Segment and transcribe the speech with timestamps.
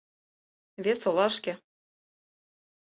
[0.83, 1.53] —Вес олашке.